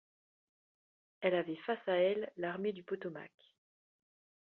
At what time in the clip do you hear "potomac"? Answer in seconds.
2.81-3.31